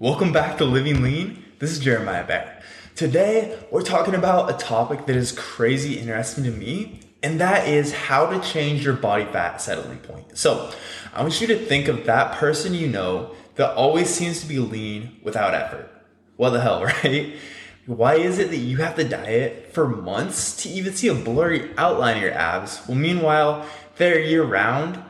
[0.00, 1.44] Welcome back to Living Lean.
[1.58, 2.62] This is Jeremiah Bear.
[2.94, 7.92] Today, we're talking about a topic that is crazy interesting to me, and that is
[7.92, 10.38] how to change your body fat settling point.
[10.38, 10.72] So,
[11.12, 14.60] I want you to think of that person you know that always seems to be
[14.60, 15.90] lean without effort.
[16.36, 17.34] What the hell, right?
[17.86, 21.76] Why is it that you have to diet for months to even see a blurry
[21.76, 22.86] outline of your abs?
[22.86, 25.02] Well, meanwhile, they're year round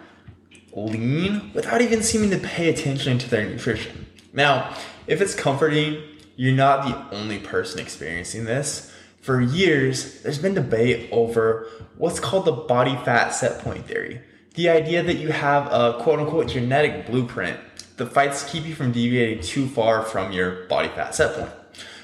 [0.74, 4.06] lean without even seeming to pay attention to their nutrition.
[4.38, 4.72] Now,
[5.08, 6.00] if it's comforting,
[6.36, 8.94] you're not the only person experiencing this.
[9.20, 14.20] For years, there's been debate over what's called the body fat set point theory.
[14.54, 17.58] The idea that you have a quote unquote genetic blueprint
[17.96, 21.50] that fights to keep you from deviating too far from your body fat set point.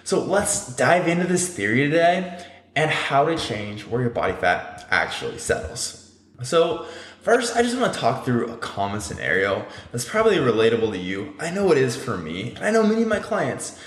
[0.03, 2.45] So let's dive into this theory today
[2.75, 6.01] and how to change where your body fat actually settles.
[6.42, 6.87] So,
[7.24, 11.34] First, I just want to talk through a common scenario that's probably relatable to you.
[11.41, 13.80] I know it is for me, and I know many of my clients,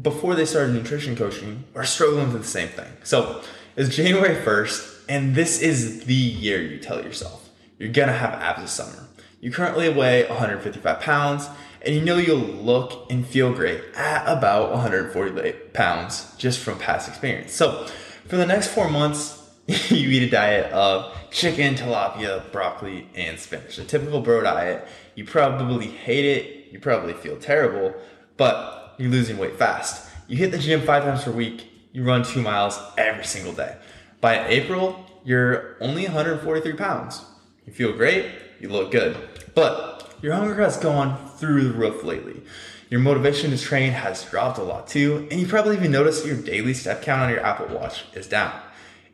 [0.00, 2.92] before they started nutrition coaching, are struggling with the same thing.
[3.02, 3.42] So,
[3.74, 8.62] it's January 1st, and this is the year you tell yourself you're gonna have abs
[8.62, 9.08] this summer.
[9.40, 11.48] You currently weigh 155 pounds,
[11.82, 17.08] and you know you'll look and feel great at about 148 pounds just from past
[17.08, 17.52] experience.
[17.54, 17.88] So,
[18.28, 19.43] for the next four months,
[19.88, 23.78] you eat a diet of chicken, tilapia, broccoli, and spinach.
[23.78, 24.86] A typical bro diet.
[25.14, 26.70] You probably hate it.
[26.70, 27.94] You probably feel terrible,
[28.36, 30.10] but you're losing weight fast.
[30.28, 31.66] You hit the gym five times per week.
[31.92, 33.76] You run two miles every single day.
[34.20, 37.24] By April, you're only 143 pounds.
[37.64, 38.32] You feel great.
[38.60, 39.16] You look good.
[39.54, 42.42] But your hunger has gone through the roof lately.
[42.90, 46.36] Your motivation to train has dropped a lot too, and you probably even noticed your
[46.36, 48.52] daily step count on your Apple Watch is down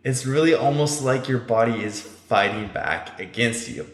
[0.05, 3.87] it's really almost like your body is fighting back against you.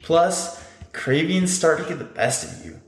[0.00, 2.80] Plus, cravings start to get the best of you.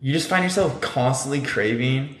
[0.00, 2.16] You just find yourself constantly craving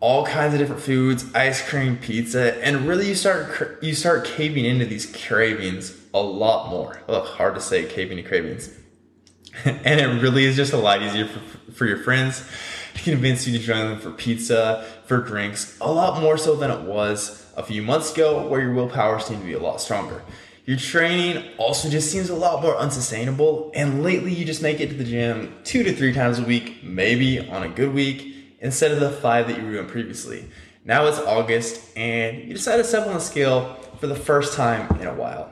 [0.00, 4.64] all kinds of different foods, ice cream, pizza, and really you start you start caving
[4.64, 7.02] into these cravings a lot more.
[7.08, 8.70] Ugh, hard to say caving to cravings.
[9.64, 12.48] and it really is just a lot easier for, for your friends
[12.94, 16.70] to convince you to join them for pizza, for drinks, a lot more so than
[16.70, 20.22] it was a few months ago where your willpower seemed to be a lot stronger.
[20.64, 24.90] Your training also just seems a lot more unsustainable, and lately you just make it
[24.90, 28.92] to the gym two to three times a week, maybe on a good week, instead
[28.92, 30.48] of the five that you were doing previously.
[30.84, 35.00] Now it's August, and you decide to step on the scale for the first time
[35.00, 35.50] in a while.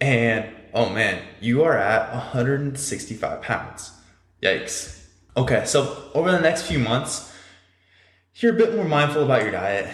[0.00, 3.92] And oh man, you are at 165 pounds.
[4.42, 5.06] Yikes.
[5.36, 7.32] Okay, so over the next few months,
[8.34, 9.88] you're a bit more mindful about your diet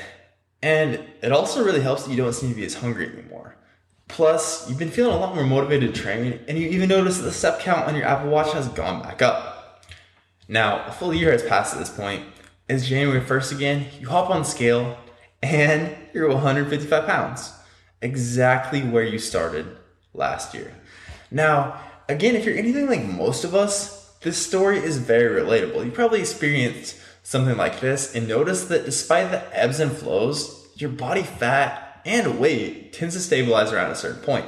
[0.65, 3.55] and it also really helps that you don't seem to be as hungry anymore.
[4.09, 7.25] Plus, you've been feeling a lot more motivated to train, and you even notice that
[7.25, 9.85] the step count on your Apple Watch has gone back up.
[10.49, 12.25] Now, a full year has passed at this point.
[12.67, 13.89] It's January 1st again.
[14.01, 14.97] You hop on the scale,
[15.43, 17.53] and you're 155 pounds,
[18.01, 19.67] exactly where you started
[20.15, 20.73] last year.
[21.31, 25.85] Now, again, if you're anything like most of us, this story is very relatable.
[25.85, 30.91] You probably experienced something like this and notice that despite the ebbs and flows, your
[30.91, 34.47] body fat and weight tends to stabilize around a certain point.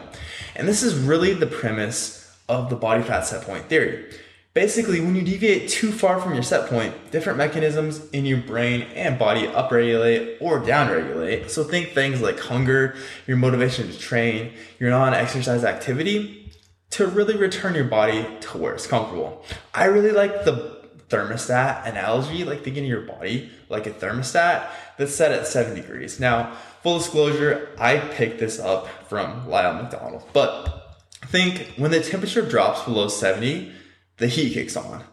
[0.54, 4.12] And this is really the premise of the body fat set point theory.
[4.52, 8.82] Basically, when you deviate too far from your set point, different mechanisms in your brain
[8.94, 11.50] and body upregulate or downregulate.
[11.50, 12.94] So think things like hunger,
[13.26, 16.54] your motivation to train, your non-exercise activity
[16.90, 19.44] to really return your body to where it's comfortable.
[19.74, 20.75] I really like the
[21.08, 24.68] thermostat analogy, like thinking of your body like a thermostat
[24.98, 26.18] that's set at 70 degrees.
[26.18, 32.42] Now, full disclosure, I picked this up from Lyle McDonald, but think when the temperature
[32.42, 33.72] drops below 70,
[34.18, 35.04] the heat kicks on.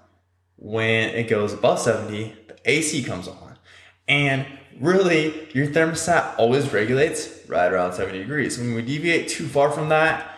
[0.56, 3.58] When it goes above 70, the AC comes on.
[4.08, 4.46] And
[4.80, 8.58] really, your thermostat always regulates right around 70 degrees.
[8.58, 10.36] When we deviate too far from that,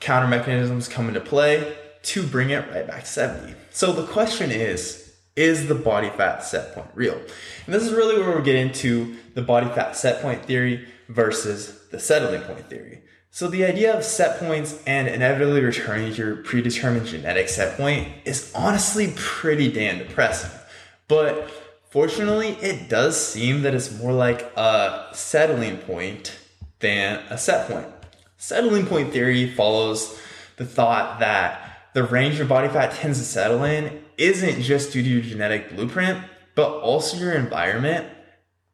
[0.00, 3.54] counter mechanisms come into play to bring it right back to 70.
[3.70, 7.14] So the question is, is the body fat set point real?
[7.14, 11.88] And this is really where we get into the body fat set point theory versus
[11.90, 13.02] the settling point theory.
[13.30, 18.08] So the idea of set points and inevitably returning to your predetermined genetic set point
[18.24, 20.50] is honestly pretty damn depressing.
[21.06, 21.48] But
[21.90, 26.36] fortunately, it does seem that it's more like a settling point
[26.80, 27.86] than a set point.
[28.36, 30.18] Settling point theory follows
[30.56, 35.02] the thought that the range your body fat tends to settle in isn't just due
[35.02, 36.22] to your genetic blueprint,
[36.54, 38.06] but also your environment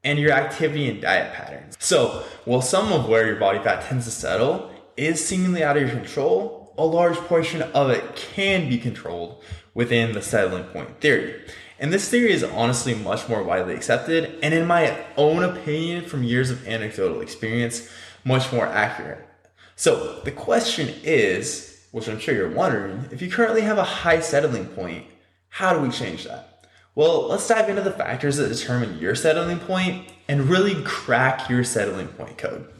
[0.05, 1.77] and your activity and diet patterns.
[1.79, 5.83] So, while some of where your body fat tends to settle is seemingly out of
[5.83, 9.43] your control, a large portion of it can be controlled
[9.75, 11.43] within the settling point theory.
[11.79, 16.23] And this theory is honestly much more widely accepted, and in my own opinion, from
[16.23, 17.89] years of anecdotal experience,
[18.25, 19.27] much more accurate.
[19.75, 24.21] So the question is, which I'm sure you're wondering, if you currently have a high
[24.21, 25.07] settling point,
[25.49, 26.67] how do we change that?
[26.95, 31.65] Well, let's dive into the factors that determine your settling point and really crack your
[31.65, 32.71] settling point code.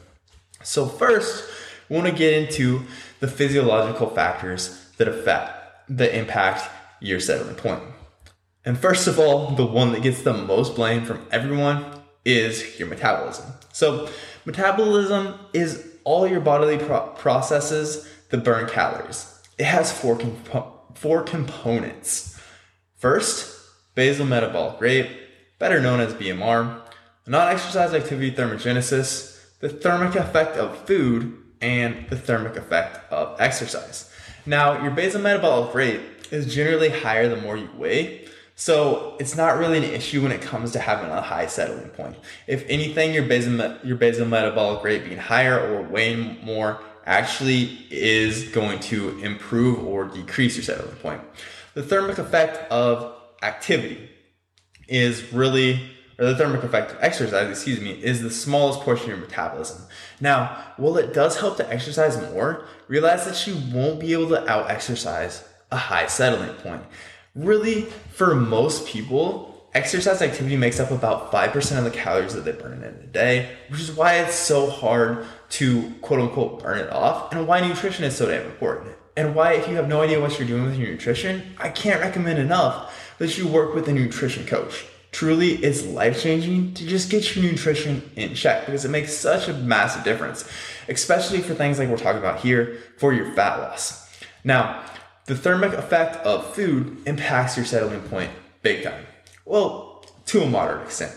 [0.61, 1.49] So, first,
[1.89, 2.83] we want to get into
[3.19, 5.49] the physiological factors that affect,
[5.89, 6.69] that impact
[6.99, 7.81] your settling point.
[8.65, 11.83] And first of all, the one that gets the most blame from everyone
[12.23, 13.51] is your metabolism.
[13.73, 14.09] So,
[14.45, 19.41] metabolism is all your bodily pro- processes that burn calories.
[19.57, 20.19] It has four,
[20.93, 22.39] four components.
[22.95, 23.53] First,
[23.95, 25.09] basal metabolic rate,
[25.59, 26.81] better known as BMR,
[27.25, 34.11] non exercise activity thermogenesis, the thermic effect of food, and the thermic effect of exercise.
[34.45, 36.01] Now, your basal metabolic rate
[36.31, 40.41] is generally higher the more you weigh, so it's not really an issue when it
[40.41, 42.15] comes to having a high settling point.
[42.47, 48.49] If anything, your basal, your basal metabolic rate being higher or weighing more actually is
[48.49, 51.21] going to improve or decrease your settling point.
[51.73, 54.09] The thermic effect of activity
[54.87, 55.81] is really,
[56.19, 59.81] or the thermic effect of exercise, excuse me, is the smallest portion of your metabolism.
[60.21, 64.47] Now, while it does help to exercise more, realize that you won't be able to
[64.47, 66.83] out exercise a high settling point
[67.37, 72.51] really, for most people, exercise activity makes up about 5% of the calories that they
[72.51, 76.91] burn in a day, which is why it's so hard to quote unquote burn it
[76.91, 78.95] off, and why nutrition is so damn important.
[79.15, 82.01] And why, if you have no idea what you're doing with your nutrition, I can't
[82.01, 84.85] recommend enough that you work with a nutrition coach.
[85.11, 89.47] Truly, it's life changing to just get your nutrition in check because it makes such
[89.47, 90.47] a massive difference,
[90.87, 94.07] especially for things like we're talking about here for your fat loss.
[94.43, 94.83] Now,
[95.25, 98.29] the thermic effect of food impacts your settling point
[98.61, 99.05] big time.
[99.45, 101.15] Well, to a moderate extent.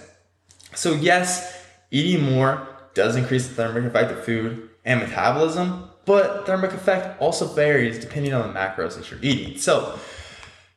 [0.74, 6.72] So, yes, eating more does increase the thermic effect of food and metabolism, but thermic
[6.72, 9.58] effect also varies depending on the macros that you're eating.
[9.58, 9.98] So,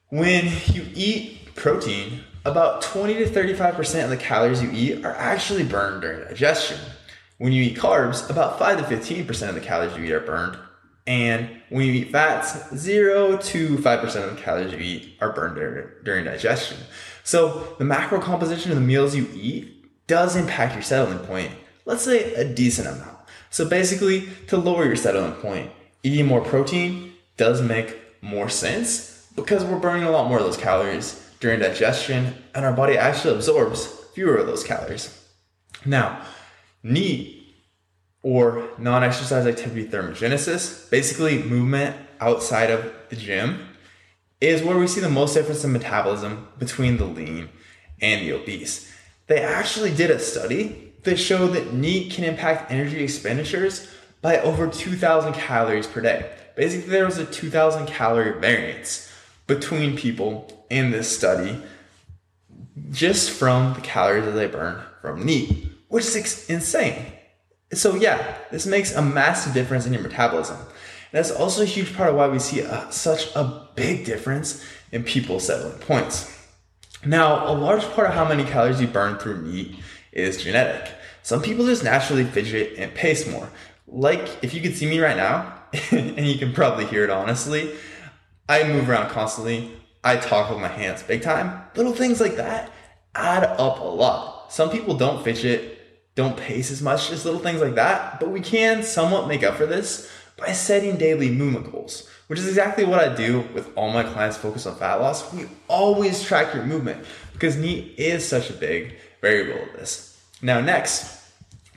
[0.10, 5.64] when you eat protein, about 20 to 35% of the calories you eat are actually
[5.64, 6.78] burned during digestion.
[7.38, 10.58] When you eat carbs, about 5 to 15% of the calories you eat are burned
[11.06, 15.56] and when you eat fats, 0 to 5% of the calories you eat are burned
[16.04, 16.78] during digestion.
[17.24, 21.52] So the macro composition of the meals you eat does impact your settling point,
[21.86, 23.18] let's say a decent amount.
[23.50, 25.72] So basically, to lower your settling point,
[26.02, 30.58] eating more protein does make more sense because we're burning a lot more of those
[30.58, 35.20] calories during digestion and our body actually absorbs fewer of those calories.
[35.86, 36.22] Now,
[36.84, 37.56] NEAT
[38.22, 43.68] or non exercise activity thermogenesis, basically movement outside of the gym,
[44.40, 47.50] is where we see the most difference in metabolism between the lean
[48.02, 48.92] and the obese.
[49.28, 53.88] They actually did a study that showed that NEAT can impact energy expenditures
[54.22, 56.32] by over 2,000 calories per day.
[56.56, 59.12] Basically, there was a 2,000 calorie variance
[59.48, 61.62] between people in this study
[62.92, 67.06] just from the calories that they burn from NEAT, which is insane.
[67.74, 70.58] So yeah, this makes a massive difference in your metabolism.
[70.58, 70.68] And
[71.12, 75.04] that's also a huge part of why we see a, such a big difference in
[75.04, 76.30] people's settling points.
[77.06, 79.76] Now, a large part of how many calories you burn through NEAT
[80.14, 80.94] is genetic.
[81.22, 83.50] Some people just naturally fidget and pace more.
[83.88, 85.54] Like if you could see me right now,
[85.92, 87.74] and you can probably hear it honestly,
[88.48, 89.72] I move around constantly.
[90.04, 91.64] I talk with my hands big time.
[91.76, 92.72] Little things like that
[93.16, 94.52] add up a lot.
[94.52, 95.80] Some people don't fidget
[96.16, 98.20] don't pace as much, just little things like that.
[98.20, 102.48] But we can somewhat make up for this by setting daily movement goals, which is
[102.48, 105.34] exactly what I do with all my clients focused on fat loss.
[105.34, 107.04] We always track your movement
[107.34, 110.22] because NEAT is such a big variable of this.
[110.42, 111.24] Now, next,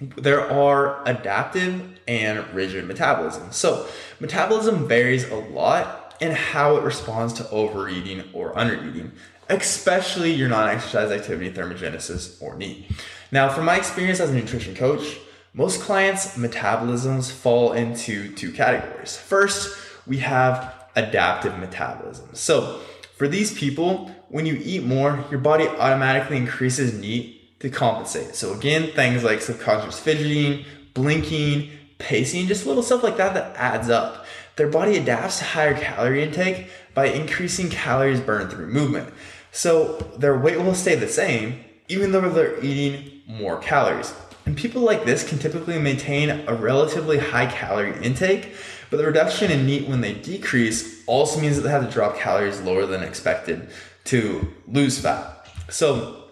[0.01, 3.53] there are adaptive and rigid metabolism.
[3.53, 3.87] So,
[4.19, 9.13] metabolism varies a lot in how it responds to overeating or undereating,
[9.49, 12.91] especially your non exercise activity thermogenesis or NEAT.
[13.31, 15.19] Now, from my experience as a nutrition coach,
[15.55, 19.17] most clients' metabolisms fall into two categories.
[19.17, 22.29] First, we have adaptive metabolism.
[22.33, 22.81] So,
[23.15, 28.35] for these people, when you eat more, your body automatically increases NEAT to compensate.
[28.35, 33.89] So, again, things like subconscious fidgeting, blinking, pacing, just little stuff like that that adds
[33.89, 34.27] up.
[34.57, 39.13] Their body adapts to higher calorie intake by increasing calories burned through movement.
[39.53, 44.13] So, their weight will stay the same even though they're eating more calories.
[44.45, 48.55] And people like this can typically maintain a relatively high calorie intake,
[48.91, 52.17] but the reduction in NEAT when they decrease also means that they have to drop
[52.17, 53.69] calories lower than expected
[54.05, 55.49] to lose fat.
[55.69, 56.26] So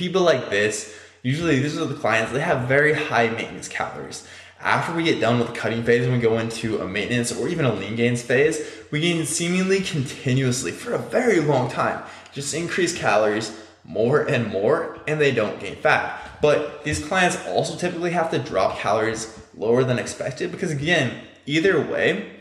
[0.00, 4.26] people like this, usually these are the clients, they have very high maintenance calories.
[4.58, 7.48] After we get done with the cutting phase and we go into a maintenance or
[7.48, 8.58] even a lean gains phase,
[8.90, 12.02] we gain seemingly continuously for a very long time.
[12.32, 13.54] Just increase calories
[13.84, 16.38] more and more, and they don't gain fat.
[16.40, 21.12] But these clients also typically have to drop calories lower than expected because, again,
[21.44, 22.36] either way,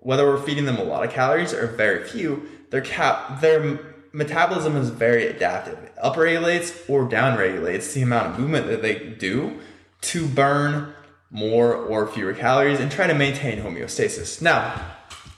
[0.00, 4.76] whether we're feeding them a lot of calories or very few, their cap their metabolism
[4.76, 5.78] is very adaptive.
[5.78, 9.60] It upregulates or downregulates the amount of movement that they do
[10.02, 10.92] to burn
[11.30, 14.42] more or fewer calories and try to maintain homeostasis.
[14.42, 14.80] Now,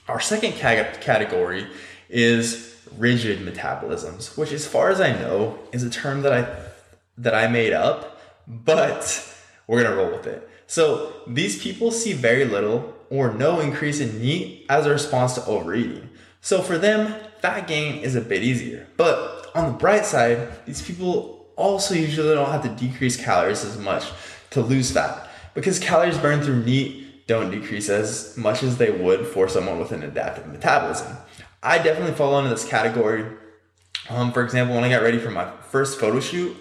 [0.07, 1.67] our second category
[2.09, 6.65] is rigid metabolisms, which as far as I know is a term that I
[7.17, 9.33] that I made up, but
[9.67, 10.49] we're to roll with it.
[10.67, 15.45] So, these people see very little or no increase in NEAT as a response to
[15.45, 16.09] overeating.
[16.41, 17.15] So for them,
[17.45, 18.87] fat gain is a bit easier.
[18.97, 23.77] But on the bright side, these people also usually don't have to decrease calories as
[23.77, 24.11] much
[24.49, 29.27] to lose fat because calories burned through NEAT don't decrease as much as they would
[29.27, 31.15] for someone with an adaptive metabolism.
[31.61, 33.25] I definitely fall into this category.
[34.09, 36.55] Um, for example, when I got ready for my first photo shoot,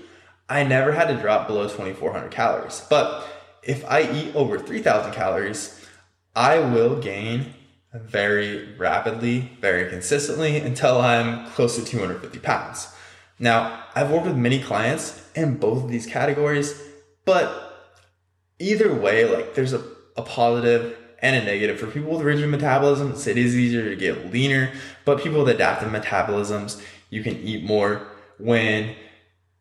[0.50, 2.86] I never had to drop below 2400 calories.
[2.90, 3.26] But
[3.62, 5.86] if I eat over 3000 calories,
[6.36, 7.53] I will gain
[7.94, 12.88] very rapidly, very consistently until I'm close to 250 pounds.
[13.38, 16.80] Now, I've worked with many clients in both of these categories,
[17.24, 18.00] but
[18.58, 19.82] either way, like there's a,
[20.16, 21.78] a positive and a negative.
[21.78, 24.72] For people with rigid metabolisms, it is easier to get leaner,
[25.04, 28.06] but people with adaptive metabolisms, you can eat more
[28.38, 28.94] when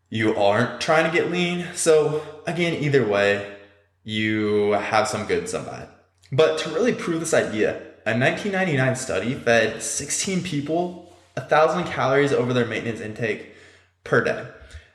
[0.09, 1.67] you aren't trying to get lean.
[1.75, 3.57] So, again, either way,
[4.03, 5.89] you have some good some bad.
[6.31, 11.03] But to really prove this idea, a 1999 study fed 16 people
[11.35, 13.55] 1,000 calories over their maintenance intake
[14.03, 14.45] per day.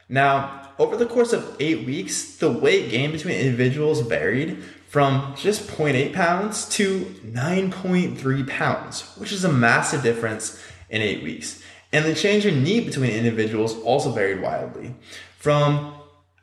[0.08, 5.68] Now, over the course of eight weeks, the weight gain between individuals varied from just
[5.68, 11.62] 0.8 pounds to 9.3 pounds, which is a massive difference in eight weeks.
[11.92, 14.94] And the change in NEAT between individuals also varied wildly
[15.36, 15.94] from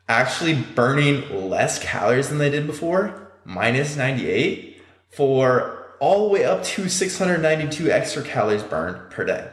[0.08, 4.80] actually burning less calories than they did before, minus 98,
[5.10, 9.50] for all the way up to 692 extra calories burned per day.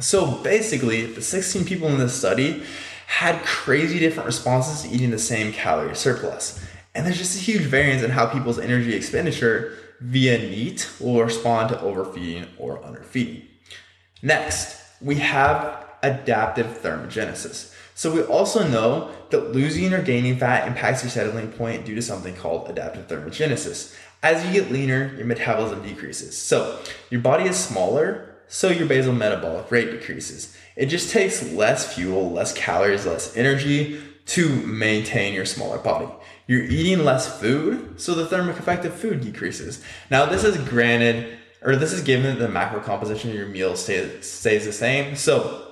[0.00, 2.62] So basically, the 16 people in this study
[3.06, 6.62] had crazy different responses to eating the same calorie surplus.
[6.94, 11.70] And there's just a huge variance in how people's energy expenditure via NEAT will respond
[11.70, 13.42] to overfeeding or underfeeding.
[14.22, 17.74] Next, we have adaptive thermogenesis.
[17.94, 22.02] So we also know that losing or gaining fat impacts your settling point due to
[22.02, 23.96] something called adaptive thermogenesis.
[24.26, 26.36] As you get leaner, your metabolism decreases.
[26.36, 26.80] So
[27.10, 30.56] your body is smaller, so your basal metabolic rate decreases.
[30.74, 34.02] It just takes less fuel, less calories, less energy
[34.34, 36.08] to maintain your smaller body.
[36.48, 39.80] You're eating less food, so the thermic effect of food decreases.
[40.10, 43.76] Now, this is granted, or this is given that the macro composition of your meal
[43.76, 45.14] stays, stays the same.
[45.14, 45.70] So,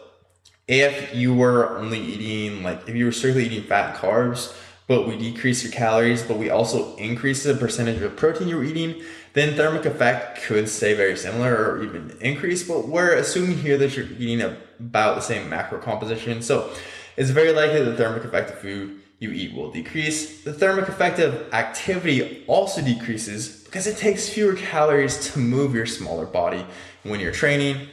[0.69, 4.55] if you were only eating, like, if you were strictly eating fat carbs,
[4.87, 9.03] but we decrease your calories, but we also increase the percentage of protein you're eating,
[9.33, 12.67] then thermic effect could stay very similar or even increase.
[12.67, 16.43] But we're assuming here that you're eating about the same macro composition.
[16.43, 16.71] So
[17.17, 20.45] it's very likely the thermic effect of food you eat will decrease.
[20.45, 25.87] The thermic effect of activity also decreases because it takes fewer calories to move your
[25.87, 26.65] smaller body
[27.03, 27.89] when you're training.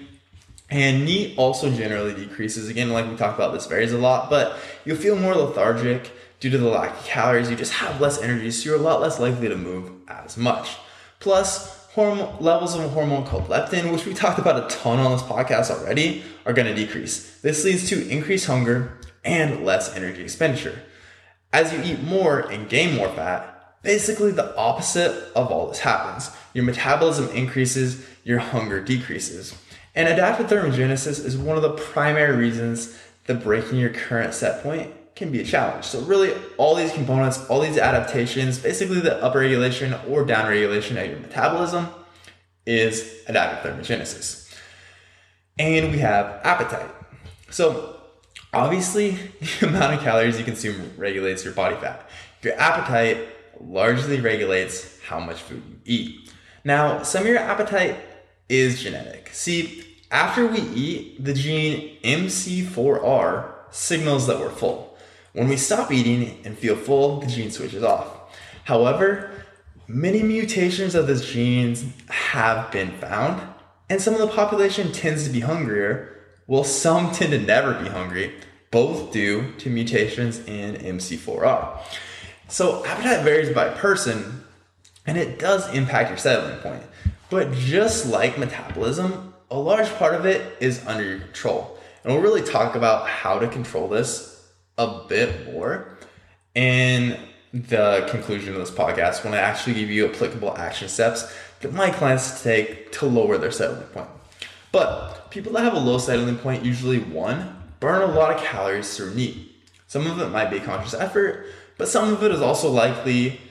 [0.70, 2.70] And NEAT also generally decreases.
[2.70, 6.50] Again, like we talked about, this varies a lot, but you'll feel more lethargic due
[6.50, 9.20] to the lack of calories, you just have less energy, so you're a lot less
[9.20, 10.76] likely to move as much.
[11.20, 15.12] Plus, hormone levels of a hormone called leptin, which we talked about a ton on
[15.12, 17.40] this podcast already, are going to decrease.
[17.42, 20.82] This leads to increased hunger and less energy expenditure.
[21.54, 26.32] As you eat more and gain more fat, basically the opposite of all this happens.
[26.56, 29.54] Your metabolism increases, your hunger decreases.
[29.94, 34.92] And adaptive thermogenesis is one of the primary reasons that breaking your current set point
[35.16, 35.86] can be a challenge.
[35.86, 41.20] So really all these components, all these adaptations, basically the upregulation or downregulation of your
[41.20, 41.88] metabolism
[42.66, 44.54] is adaptive thermogenesis.
[45.60, 46.90] And we have appetite.
[47.50, 47.98] So
[48.54, 49.12] obviously
[49.60, 52.10] the amount of calories you consume regulates your body fat.
[52.42, 53.28] Your appetite
[53.60, 56.32] largely regulates how much food you eat.
[56.64, 57.98] Now, some of your appetite
[58.50, 59.30] is genetic.
[59.34, 64.91] See, after we eat, the gene MC4R signals that we're full.
[65.34, 68.36] When we stop eating and feel full, the gene switches off.
[68.66, 69.32] However,
[69.88, 71.76] many mutations of this gene
[72.10, 73.42] have been found,
[73.90, 77.88] and some of the population tends to be hungrier while some tend to never be
[77.88, 78.34] hungry,
[78.72, 81.80] both due to mutations in MC4R.
[82.50, 84.44] So appetite varies by person,
[85.06, 86.84] and it does impact your settling point.
[87.30, 91.78] But just like metabolism, a large part of it is under your control.
[92.04, 94.31] And we'll really talk about how to control this
[94.78, 95.98] a bit more
[96.56, 97.18] in
[97.54, 101.90] the conclusion of this podcast when I actually give you applicable action steps that my
[101.90, 104.08] clients take to lower their settling point.
[104.72, 108.96] But people that have a low settling point usually one burn a lot of calories
[108.96, 109.52] through NEAT.
[109.88, 111.48] Some of it might be conscious effort,
[111.78, 113.42] but some of it is also likely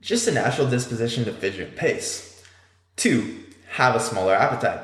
[0.00, 2.44] just a natural disposition to fidget and pace.
[2.96, 4.80] Two, have a smaller appetite.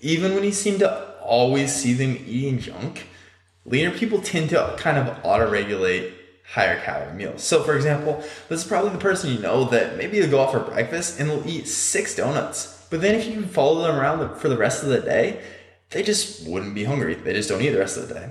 [0.00, 3.06] Even when you seem to always see them eating junk,
[3.64, 6.14] leaner people tend to kind of auto regulate
[6.44, 7.42] higher calorie meals.
[7.42, 10.52] So, for example, this is probably the person you know that maybe they'll go out
[10.52, 12.86] for breakfast and they'll eat six donuts.
[12.90, 15.42] But then if you can follow them around for the rest of the day,
[15.90, 17.14] they just wouldn't be hungry.
[17.14, 18.30] They just don't eat the rest of the day.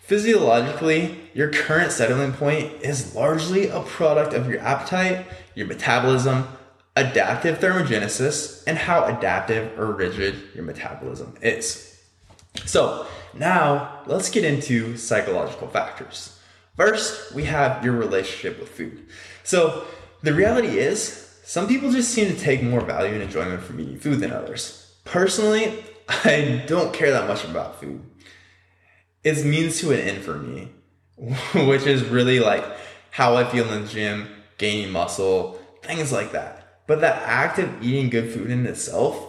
[0.00, 6.48] Physiologically, your current settling point is largely a product of your appetite, your metabolism,
[6.96, 11.97] adaptive thermogenesis, and how adaptive or rigid your metabolism is.
[12.66, 16.38] So, now let's get into psychological factors.
[16.76, 19.06] First, we have your relationship with food.
[19.42, 19.84] So,
[20.22, 23.98] the reality is, some people just seem to take more value and enjoyment from eating
[23.98, 24.94] food than others.
[25.04, 28.02] Personally, I don't care that much about food.
[29.24, 30.70] It's means to an end for me,
[31.66, 32.64] which is really like
[33.10, 36.82] how I feel in the gym, gaining muscle, things like that.
[36.86, 39.27] But the act of eating good food in itself,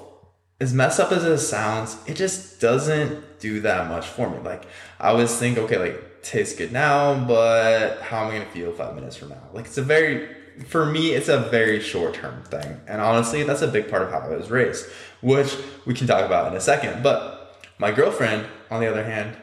[0.60, 4.38] as messed up as it sounds, it just doesn't do that much for me.
[4.40, 4.66] Like
[5.00, 8.96] I always think, okay, like tastes good now, but how am I gonna feel five
[8.96, 9.42] minutes from now?
[9.54, 10.36] Like it's a very
[10.68, 12.82] for me, it's a very short term thing.
[12.88, 14.88] And honestly, that's a big part of how I was raised,
[15.22, 17.02] which we can talk about in a second.
[17.02, 19.38] But my girlfriend, on the other hand,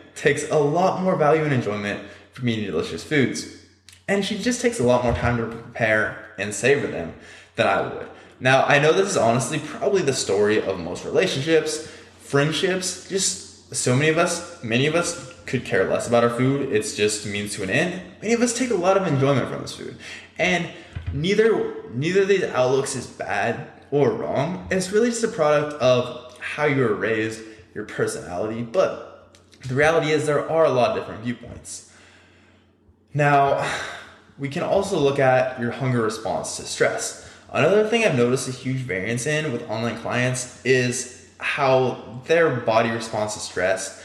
[0.14, 3.64] takes a lot more value and enjoyment from eating delicious foods.
[4.08, 7.14] And she just takes a lot more time to prepare and savor them
[7.56, 8.08] than I would.
[8.38, 11.86] Now, I know this is honestly probably the story of most relationships,
[12.18, 16.72] friendships, just so many of us, many of us could care less about our food.
[16.72, 18.02] It's just means to an end.
[18.20, 19.96] Many of us take a lot of enjoyment from this food.
[20.38, 20.68] And
[21.12, 24.66] neither neither of these outlooks is bad or wrong.
[24.70, 27.42] It's really just a product of how you were raised,
[27.74, 28.62] your personality.
[28.62, 31.92] But the reality is there are a lot of different viewpoints.
[33.14, 33.68] Now,
[34.38, 37.25] we can also look at your hunger response to stress.
[37.52, 42.90] Another thing I've noticed a huge variance in with online clients is how their body
[42.90, 44.02] responds to stress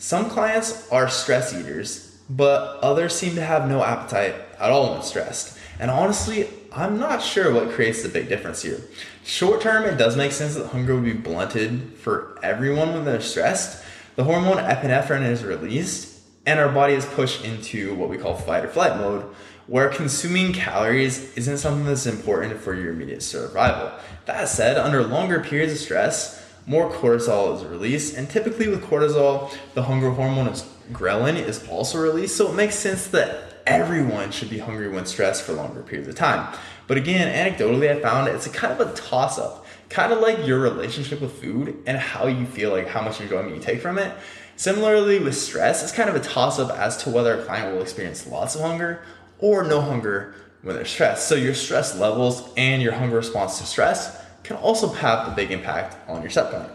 [0.00, 5.02] some clients are stress eaters, but others seem to have no appetite at all when
[5.02, 5.58] stressed.
[5.78, 8.80] And honestly, I'm not sure what creates the big difference here.
[9.24, 13.20] Short term, it does make sense that hunger would be blunted for everyone when they're
[13.20, 13.84] stressed.
[14.16, 18.64] The hormone epinephrine is released, and our body is pushed into what we call fight
[18.64, 19.26] or flight mode,
[19.66, 23.92] where consuming calories isn't something that's important for your immediate survival.
[24.26, 28.16] That said, under longer periods of stress, more cortisol is released.
[28.16, 32.36] And typically with cortisol, the hunger hormone is ghrelin is also released.
[32.36, 36.14] So it makes sense that everyone should be hungry when stressed for longer periods of
[36.14, 36.56] time.
[36.86, 40.46] But again, anecdotally, I found it's a kind of a toss up, kind of like
[40.46, 43.98] your relationship with food and how you feel like how much enjoyment you take from
[43.98, 44.12] it.
[44.56, 47.82] Similarly, with stress, it's kind of a toss up as to whether a client will
[47.82, 49.02] experience lots of hunger
[49.40, 51.28] or no hunger when they're stressed.
[51.28, 55.50] So, your stress levels and your hunger response to stress can also have a big
[55.50, 56.70] impact on your set point.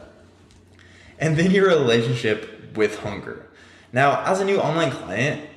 [1.19, 3.47] And then your relationship with hunger.
[3.93, 5.49] Now, as a new online client,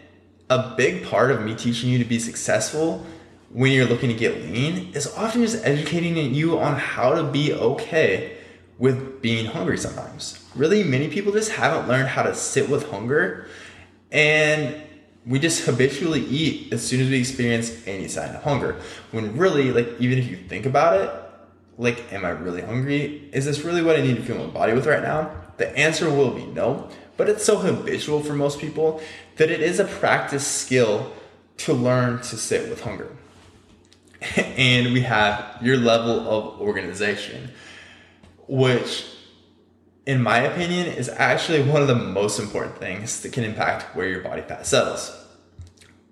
[0.51, 3.05] a big part of me teaching you to be successful
[3.51, 7.53] when you're looking to get lean is often just educating you on how to be
[7.53, 8.37] okay
[8.79, 10.45] with being hungry sometimes.
[10.55, 13.47] Really, many people just haven't learned how to sit with hunger
[14.11, 14.81] and
[15.29, 18.81] we just habitually eat as soon as we experience any sign of hunger.
[19.11, 21.11] When really, like, even if you think about it,
[21.77, 23.29] like, am I really hungry?
[23.33, 25.31] Is this really what I need to fuel my body with right now?
[25.59, 29.03] The answer will be no, but it's so habitual for most people
[29.37, 31.13] that it is a practice skill
[31.59, 33.15] to learn to sit with hunger.
[34.37, 37.51] and we have your level of organization,
[38.49, 39.05] which,
[40.09, 44.09] in my opinion, is actually one of the most important things that can impact where
[44.09, 45.15] your body fat settles.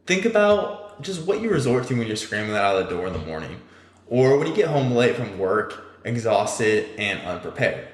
[0.04, 3.14] Think about just what you resort to when you're scrambling out of the door in
[3.14, 3.59] the morning
[4.06, 7.88] or when you get home late from work, exhausted and unprepared.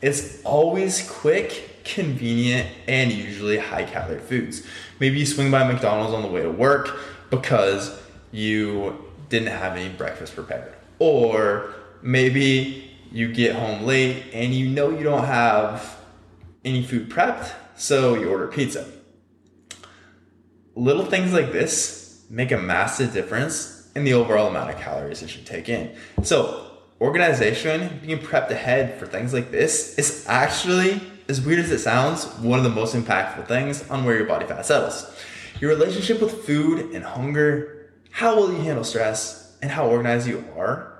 [0.00, 4.64] It's always quick, convenient, and usually high calorie foods.
[5.00, 9.88] Maybe you swing by McDonald's on the way to work because you didn't have any
[9.88, 10.72] breakfast prepared.
[11.00, 15.96] Or maybe you get home late and you know you don't have
[16.64, 18.86] any food prepped, so you order pizza.
[20.74, 25.36] Little things like this make a massive difference in the overall amount of calories that
[25.36, 25.96] you take in.
[26.22, 31.78] So, organization, being prepped ahead for things like this is actually, as weird as it
[31.78, 35.10] sounds, one of the most impactful things on where your body fat settles.
[35.60, 40.44] Your relationship with food and hunger, how well you handle stress, and how organized you
[40.56, 40.98] are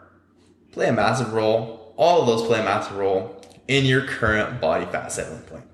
[0.73, 1.78] play a massive role.
[1.99, 5.65] All of those play a massive role in your current body fat settling point.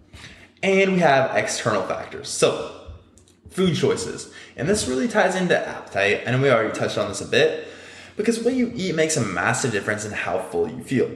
[0.62, 2.30] And we have external factors.
[2.30, 2.88] So,
[3.50, 4.32] food choices.
[4.56, 7.68] And this really ties into appetite, and we already touched on this a bit,
[8.16, 11.14] because what you eat makes a massive difference in how full you feel.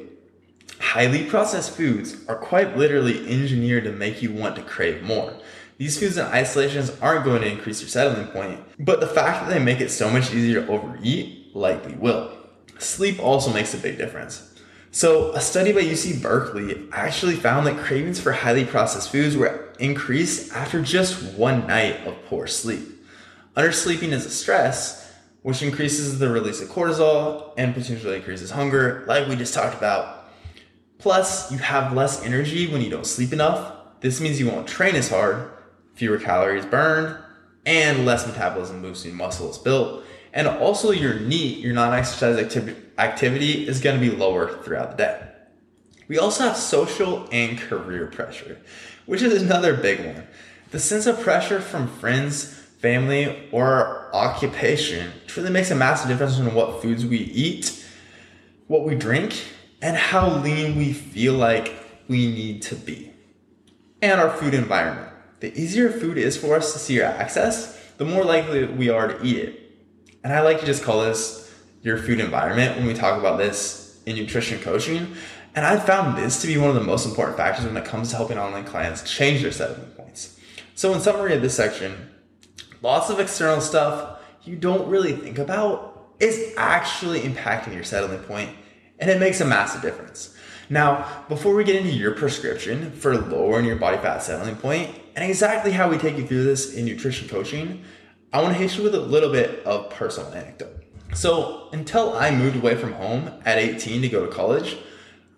[0.79, 5.33] Highly processed foods are quite literally engineered to make you want to crave more.
[5.79, 9.55] These foods in isolations aren't going to increase your settling point, but the fact that
[9.55, 12.35] they make it so much easier to overeat likely will.
[12.79, 14.48] Sleep also makes a big difference.
[14.91, 19.69] So, a study by UC Berkeley actually found that cravings for highly processed foods were
[19.79, 23.05] increased after just one night of poor sleep.
[23.55, 29.29] Undersleeping is a stress, which increases the release of cortisol and potentially increases hunger, like
[29.29, 30.31] we just talked about.
[30.97, 33.75] Plus, you have less energy when you don't sleep enough.
[34.01, 35.51] This means you won't train as hard,
[35.95, 37.17] fewer calories burned,
[37.67, 40.03] and less metabolism boosting muscle is built.
[40.33, 44.93] And also, your NEAT, your non exercise activity, activity, is going to be lower throughout
[44.93, 45.29] the day.
[46.09, 48.59] We also have social and career pressure,
[49.07, 50.27] which is another big one.
[50.71, 52.45] The sense of pressure from friends,
[52.79, 57.87] family, or occupation truly makes a massive difference in what foods we eat,
[58.67, 59.35] what we drink,
[59.83, 61.75] and how lean we feel like
[62.09, 63.13] we need to be.
[64.01, 65.09] And our food environment.
[65.41, 69.09] The easier food is for us to see or access, the more likely we are
[69.09, 69.68] to eat it.
[70.25, 74.01] And I like to just call this your food environment when we talk about this
[74.05, 75.15] in nutrition coaching.
[75.55, 78.11] And I found this to be one of the most important factors when it comes
[78.11, 80.39] to helping online clients change their settling points.
[80.75, 82.11] So, in summary of this section,
[82.83, 88.51] lots of external stuff you don't really think about is actually impacting your settling point,
[88.99, 90.37] and it makes a massive difference.
[90.71, 95.29] Now, before we get into your prescription for lowering your body fat settling point and
[95.29, 97.85] exactly how we take you through this in nutrition coaching,
[98.31, 100.85] I want to hit you with a little bit of personal anecdote.
[101.15, 104.77] So, until I moved away from home at 18 to go to college,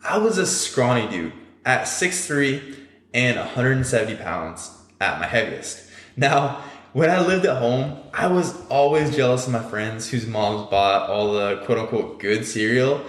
[0.03, 1.33] I was a scrawny dude
[1.65, 2.77] at 6'3
[3.15, 5.89] and 170 pounds at my heaviest.
[6.17, 10.69] Now, when I lived at home, I was always jealous of my friends whose moms
[10.69, 13.05] bought all the quote unquote good cereal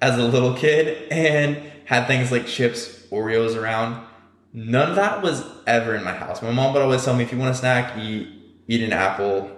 [0.00, 4.06] as a little kid and had things like chips, Oreos around.
[4.52, 6.40] None of that was ever in my house.
[6.40, 8.41] My mom would always tell me if you want a snack, eat
[8.72, 9.50] eat an apple.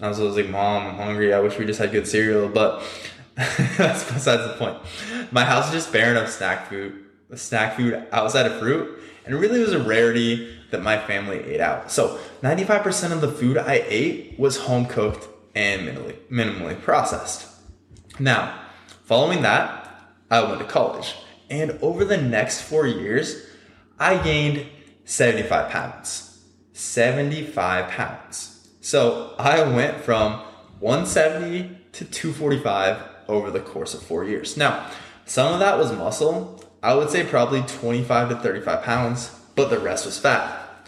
[0.00, 1.32] I was always like, Mom, I'm hungry.
[1.32, 2.48] I wish we just had good cereal.
[2.48, 2.82] But
[3.34, 4.78] that's besides the point.
[5.30, 7.04] My house is just barren of snack food,
[7.36, 9.00] snack food outside of fruit.
[9.24, 11.90] And it really was a rarity that my family ate out.
[11.90, 17.46] So 95% of the food I ate was home cooked and minimally, minimally processed.
[18.18, 18.60] Now,
[19.04, 19.84] following that,
[20.30, 21.14] I went to college.
[21.50, 23.46] And over the next four years,
[23.98, 24.66] I gained
[25.04, 26.27] 75 pounds.
[26.78, 28.68] 75 pounds.
[28.80, 30.34] So I went from
[30.78, 34.56] 170 to 245 over the course of four years.
[34.56, 34.88] Now,
[35.26, 36.62] some of that was muscle.
[36.80, 40.86] I would say probably 25 to 35 pounds, but the rest was fat.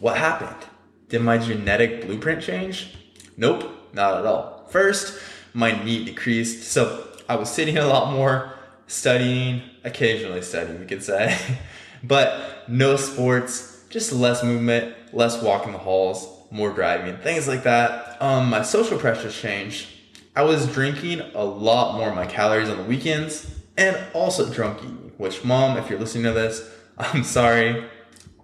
[0.00, 0.68] What happened?
[1.08, 2.96] Did my genetic blueprint change?
[3.36, 4.66] Nope, not at all.
[4.70, 5.20] First,
[5.54, 8.54] my NEAT decreased, so I was sitting a lot more,
[8.88, 11.38] studying, occasionally studying, we could say,
[12.02, 18.20] but no sports, just less movement, less walking the halls, more driving, things like that.
[18.20, 19.88] Um, my social pressures changed.
[20.36, 24.78] I was drinking a lot more of my calories on the weekends and also drunk
[24.82, 27.84] eating, which, mom, if you're listening to this, I'm sorry.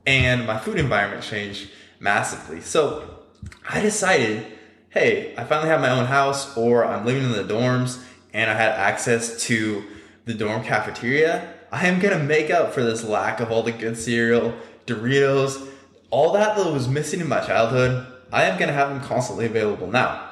[0.07, 2.61] And my food environment changed massively.
[2.61, 3.21] So
[3.69, 4.47] I decided,
[4.91, 8.03] hey, I finally have my own house or I'm living in the dorms
[8.33, 9.85] and I had access to
[10.25, 11.55] the dorm cafeteria.
[11.71, 14.55] I am gonna make up for this lack of all the good cereal,
[14.87, 15.69] Doritos,
[16.11, 19.47] all that that was missing in my childhood, I am going to have them constantly
[19.47, 20.29] available now.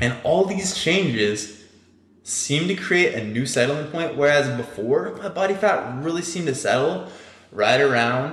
[0.00, 1.64] And all these changes
[2.22, 6.54] seem to create a new settling point, whereas before, my body fat really seemed to
[6.54, 7.08] settle
[7.50, 8.30] right around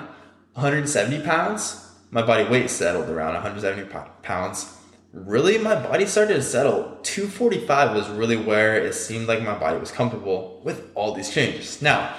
[0.54, 1.86] 170 pounds.
[2.12, 3.92] My body weight settled around 170
[4.24, 4.76] pounds.
[5.12, 6.98] Really, my body started to settle.
[7.04, 11.82] 245 was really where it seemed like my body was comfortable with all these changes.
[11.82, 12.16] Now,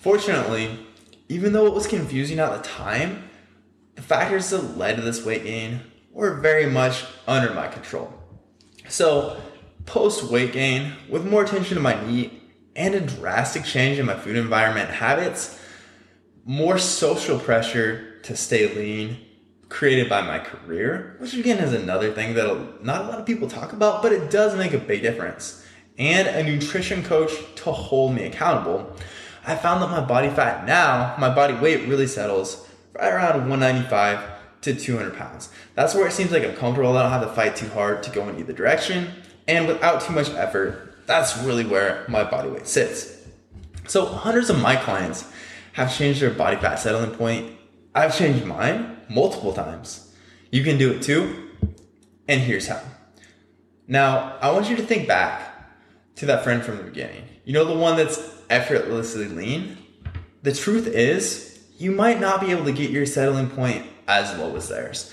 [0.00, 0.86] fortunately,
[1.34, 3.28] even though it was confusing at the time,
[3.96, 5.80] the factors that led to this weight gain
[6.12, 8.12] were very much under my control.
[8.88, 9.42] So,
[9.84, 12.40] post weight gain, with more attention to my NEAT
[12.76, 15.60] and a drastic change in my food environment habits,
[16.44, 19.16] more social pressure to stay lean
[19.68, 23.48] created by my career, which again is another thing that not a lot of people
[23.48, 25.66] talk about, but it does make a big difference.
[25.98, 28.94] And a nutrition coach to hold me accountable.
[29.46, 34.20] I found that my body fat now, my body weight really settles right around 195
[34.62, 35.50] to 200 pounds.
[35.74, 36.96] That's where it seems like I'm comfortable.
[36.96, 39.10] I don't have to fight too hard to go in either direction.
[39.46, 43.22] And without too much effort, that's really where my body weight sits.
[43.86, 45.30] So hundreds of my clients
[45.74, 47.52] have changed their body fat settling point.
[47.94, 50.14] I've changed mine multiple times.
[50.50, 51.50] You can do it too.
[52.26, 52.80] And here's how.
[53.86, 55.52] Now, I want you to think back
[56.16, 57.24] to that friend from the beginning.
[57.44, 59.78] You know, the one that's effortlessly lean?
[60.42, 64.54] The truth is, you might not be able to get your settling point as low
[64.56, 65.12] as theirs.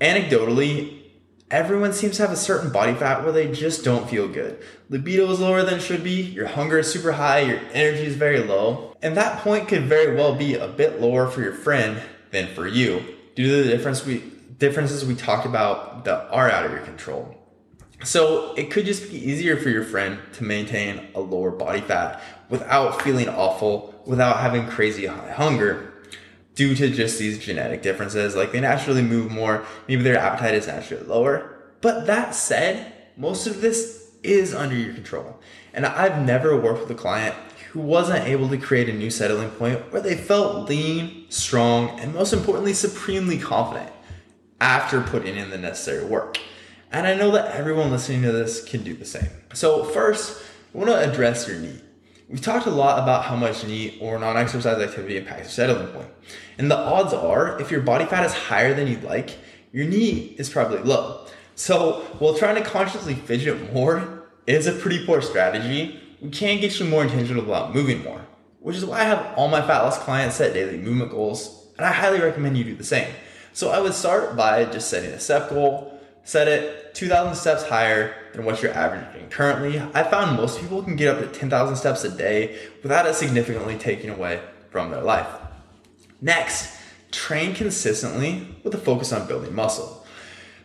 [0.00, 1.02] Anecdotally,
[1.50, 4.62] everyone seems to have a certain body fat where they just don't feel good.
[4.88, 8.16] Libido is lower than it should be, your hunger is super high, your energy is
[8.16, 12.00] very low, and that point could very well be a bit lower for your friend
[12.30, 13.02] than for you
[13.34, 14.18] due to the difference we
[14.58, 17.36] differences we talked about that are out of your control.
[18.04, 22.22] So it could just be easier for your friend to maintain a lower body fat
[22.48, 25.92] without feeling awful, without having crazy hunger
[26.54, 28.34] due to just these genetic differences.
[28.34, 31.54] Like they naturally move more, maybe their appetite is naturally lower.
[31.80, 35.38] But that said, most of this is under your control.
[35.72, 37.34] And I've never worked with a client
[37.70, 42.14] who wasn't able to create a new settling point where they felt lean, strong, and
[42.14, 43.92] most importantly, supremely confident
[44.60, 46.38] after putting in the necessary work.
[46.90, 49.28] And I know that everyone listening to this can do the same.
[49.52, 50.42] So, first,
[50.74, 51.82] I want to address your NEAT.
[52.28, 55.86] We've talked a lot about how much NEAT or non exercise activity impacts your settling
[55.88, 56.08] point.
[56.58, 59.38] And the odds are, if your body fat is higher than you'd like,
[59.72, 61.26] your NEAT is probably low.
[61.54, 66.80] So, while trying to consciously fidget more is a pretty poor strategy, we can get
[66.80, 68.26] you more intentional about moving more,
[68.58, 71.86] which is why I have all my fat loss clients set daily movement goals, and
[71.86, 73.12] I highly recommend you do the same.
[73.52, 75.95] So, I would start by just setting a step goal
[76.26, 79.80] set it 2,000 steps higher than what you're averaging currently.
[79.94, 83.78] I found most people can get up to 10,000 steps a day without it significantly
[83.78, 85.28] taking away from their life.
[86.20, 86.76] Next,
[87.12, 90.04] train consistently with a focus on building muscle.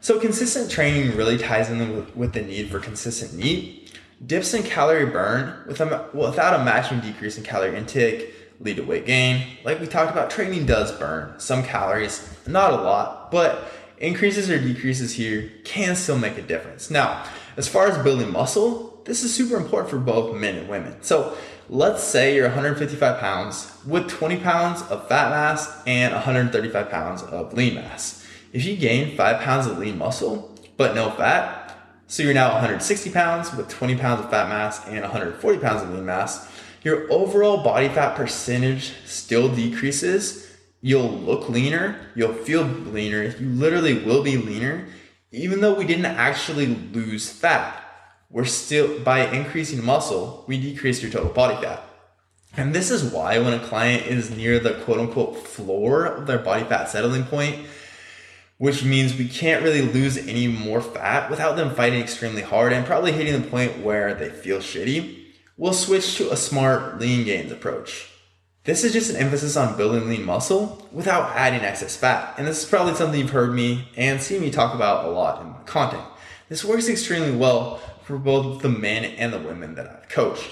[0.01, 3.99] So, consistent training really ties in with the need for consistent NEAT.
[4.25, 9.45] Dips in calorie burn without a matching decrease in calorie intake lead to weight gain.
[9.63, 13.71] Like we talked about, training does burn some calories, not a lot, but
[14.01, 16.89] increases or decreases here can still make a difference.
[16.89, 17.23] Now,
[17.55, 20.95] as far as building muscle, this is super important for both men and women.
[21.01, 21.37] So
[21.69, 27.53] let's say you're 155 pounds with 20 pounds of fat mass and 135 pounds of
[27.53, 28.25] lean mass.
[28.53, 31.59] If you gain five pounds of lean muscle, but no fat,
[32.07, 35.89] so you're now 160 pounds with 20 pounds of fat mass and 140 pounds of
[35.91, 36.49] lean mass,
[36.83, 40.50] your overall body fat percentage still decreases
[40.81, 44.87] you'll look leaner, you'll feel leaner, you literally will be leaner,
[45.31, 47.77] even though we didn't actually lose fat.
[48.29, 51.83] We're still, by increasing muscle, we decrease your total body fat.
[52.57, 56.39] And this is why when a client is near the quote unquote floor of their
[56.39, 57.65] body fat settling point,
[58.57, 62.85] which means we can't really lose any more fat without them fighting extremely hard and
[62.85, 65.25] probably hitting the point where they feel shitty,
[65.57, 68.10] we'll switch to a smart lean gains approach.
[68.63, 72.35] This is just an emphasis on building lean muscle without adding excess fat.
[72.37, 75.41] And this is probably something you've heard me and seen me talk about a lot
[75.41, 76.03] in my content.
[76.47, 80.51] This works extremely well for both the men and the women that I've coached.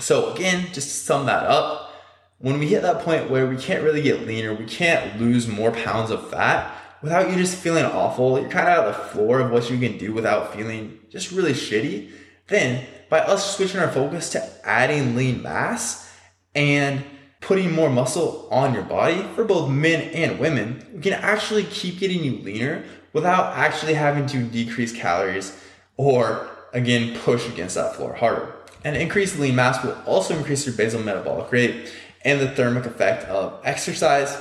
[0.00, 1.92] So again, just to sum that up,
[2.38, 5.70] when we hit that point where we can't really get leaner, we can't lose more
[5.70, 9.52] pounds of fat without you just feeling awful, you're kind of at the floor of
[9.52, 12.10] what you can do without feeling just really shitty,
[12.48, 16.10] then by us switching our focus to adding lean mass
[16.54, 17.04] and
[17.40, 22.22] putting more muscle on your body for both men and women, can actually keep getting
[22.22, 25.58] you leaner without actually having to decrease calories
[25.96, 28.54] or again push against that floor harder.
[28.84, 31.92] And increased lean mass will also increase your basal metabolic rate
[32.24, 34.38] and the thermic effect of exercise,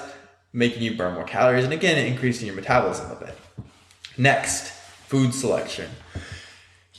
[0.54, 3.38] making you burn more calories and again increasing your metabolism a bit.
[4.18, 4.72] Next,
[5.08, 5.90] food selection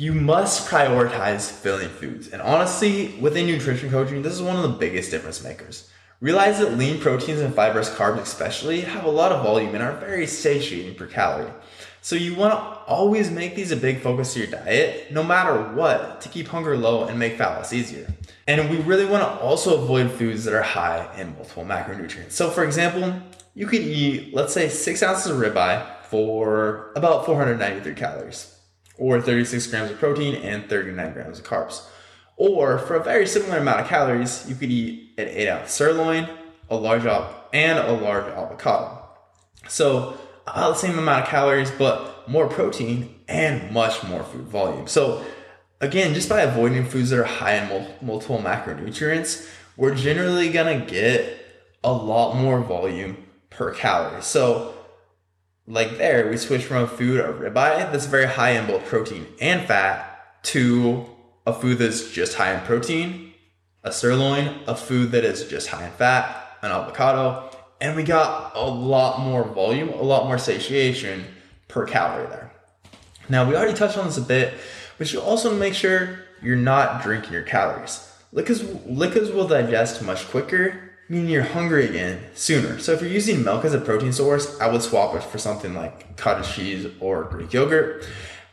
[0.01, 2.29] you must prioritize filling foods.
[2.29, 5.90] And honestly, within nutrition coaching, this is one of the biggest difference makers.
[6.21, 9.97] Realize that lean proteins and fibrous carbs, especially, have a lot of volume and are
[9.97, 11.51] very satiating per calorie.
[12.03, 12.59] So you want to
[12.93, 16.77] always make these a big focus of your diet, no matter what, to keep hunger
[16.77, 18.13] low and make fat loss easier.
[18.47, 22.33] And we really want to also avoid foods that are high in multiple macronutrients.
[22.33, 23.15] So, for example,
[23.55, 28.59] you could eat, let's say, six ounces of ribeye for about 493 calories
[28.99, 31.87] or 36 grams of protein and 39 grams of carbs.
[32.37, 36.29] Or for a very similar amount of calories, you could eat an 8 ounce sirloin,
[36.69, 38.99] a large op- and a large avocado.
[39.69, 44.87] So about the same amount of calories, but more protein and much more food volume.
[44.87, 45.25] So
[45.81, 51.37] again, just by avoiding foods that are high in multiple macronutrients, we're generally gonna get
[51.83, 53.17] a lot more volume
[53.49, 54.23] per calorie.
[54.23, 54.75] So
[55.67, 59.27] like there, we switch from a food, a ribeye, that's very high in both protein
[59.41, 60.07] and fat,
[60.43, 61.07] to
[61.47, 63.30] a food that's just high in protein,
[63.83, 68.53] a sirloin, a food that is just high in fat, an avocado, and we got
[68.55, 71.25] a lot more volume, a lot more satiation
[71.69, 72.53] per calorie there.
[73.29, 74.55] Now, we already touched on this a bit,
[74.99, 78.07] but you also make sure you're not drinking your calories.
[78.33, 82.79] Liquids, liquids will digest much quicker, meaning you're hungry again sooner.
[82.79, 85.75] So if you're using milk as a protein source, I would swap it for something
[85.75, 88.07] like cottage cheese or Greek yogurt.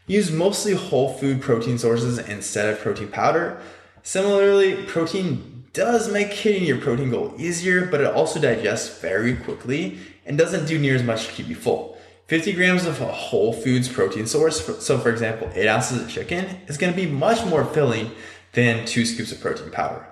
[0.08, 3.62] Use mostly whole food protein sources instead of protein powder.
[4.08, 10.00] Similarly, protein does make hitting your protein goal easier, but it also digests very quickly
[10.26, 11.98] and doesn't do near as much to keep you full.
[12.28, 16.46] 50 grams of a whole foods protein source, so for example, 8 ounces of chicken,
[16.68, 18.12] is going to be much more filling
[18.54, 20.08] than 2 scoops of protein powder.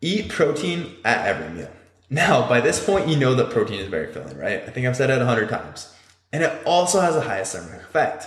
[0.00, 1.70] Eat protein at every meal.
[2.08, 4.62] Now, by this point, you know that protein is very filling, right?
[4.62, 5.94] I think I've said it 100 times.
[6.32, 8.26] And it also has a high thermic effect.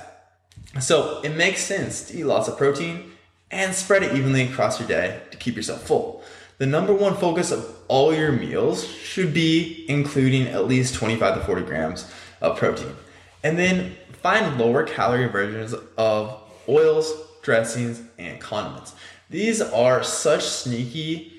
[0.80, 3.14] So it makes sense to eat lots of protein
[3.56, 6.24] and spread it evenly across your day to keep yourself full.
[6.58, 11.46] The number one focus of all your meals should be including at least 25 to
[11.46, 12.96] 40 grams of protein.
[13.44, 18.94] And then find lower calorie versions of oils, dressings, and condiments.
[19.30, 21.34] These are such sneaky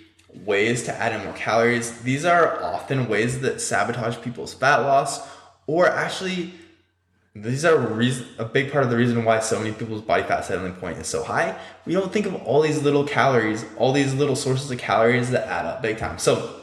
[0.44, 2.00] ways to add in more calories.
[2.02, 5.26] These are often ways that sabotage people's fat loss
[5.66, 6.52] or actually
[7.42, 10.44] these are reason, a big part of the reason why so many people's body fat
[10.44, 11.59] settling point is so high.
[11.85, 15.46] We don't think of all these little calories, all these little sources of calories that
[15.46, 16.18] add up big time.
[16.18, 16.62] So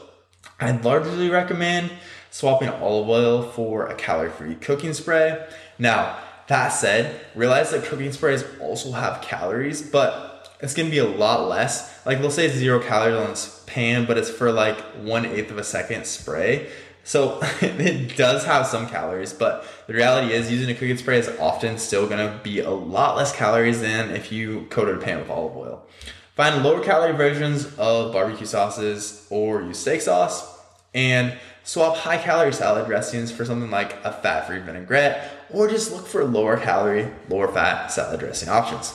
[0.60, 1.92] I'd largely recommend
[2.30, 5.46] swapping olive oil for a calorie-free cooking spray.
[5.78, 11.06] Now, that said, realize that cooking sprays also have calories, but it's gonna be a
[11.06, 12.04] lot less.
[12.04, 15.58] Like they'll say zero calories on this pan, but it's for like one eighth of
[15.58, 16.70] a second spray.
[17.04, 21.28] So it does have some calories, but the reality is using a cooking spray is
[21.38, 25.30] often still gonna be a lot less calories than if you coated a pan with
[25.30, 25.86] olive oil.
[26.34, 30.58] Find lower calorie versions of barbecue sauces or use steak sauce
[30.94, 35.92] and swap high calorie salad dressings for something like a fat free vinaigrette or just
[35.92, 38.94] look for lower calorie, lower fat salad dressing options.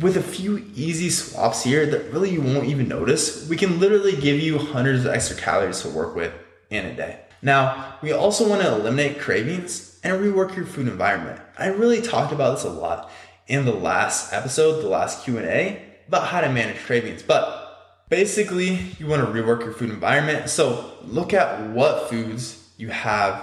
[0.00, 4.14] With a few easy swaps here that really you won't even notice, we can literally
[4.14, 6.32] give you hundreds of extra calories to work with
[6.70, 7.25] in a day.
[7.46, 11.40] Now, we also want to eliminate cravings and rework your food environment.
[11.56, 13.08] I really talked about this a lot
[13.46, 17.22] in the last episode, the last Q&A, about how to manage cravings.
[17.22, 20.50] But basically, you want to rework your food environment.
[20.50, 23.40] So, look at what foods you have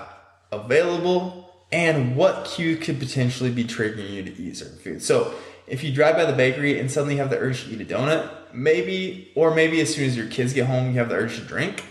[0.51, 5.05] available and what cues could potentially be triggering you to eat certain foods.
[5.05, 5.33] So,
[5.65, 8.29] if you drive by the bakery and suddenly have the urge to eat a donut,
[8.53, 11.45] maybe, or maybe as soon as your kids get home, you have the urge to
[11.45, 11.85] drink,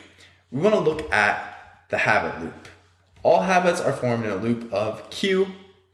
[0.50, 1.51] we want to look at
[1.92, 2.68] the habit loop.
[3.22, 5.46] All habits are formed in a loop of cue,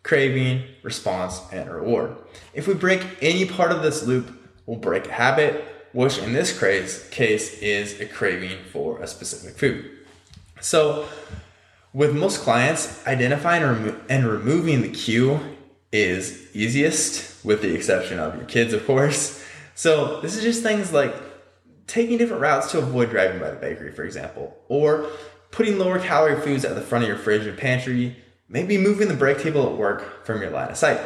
[0.05, 2.17] craving, response, and reward.
[2.55, 4.31] If we break any part of this loop,
[4.65, 9.91] we'll break a habit, which in this case is a craving for a specific food.
[10.61, 11.07] So,
[11.93, 15.41] with most clients, identifying and removing the cue
[15.91, 19.45] is easiest, with the exception of your kids, of course.
[19.75, 21.15] So, this is just things like
[21.89, 25.09] taking different routes to avoid driving by the bakery, for example, or
[25.59, 28.16] putting lower calorie foods at the front of your fridge or pantry,
[28.49, 31.01] maybe moving the break table at work from your line of sight.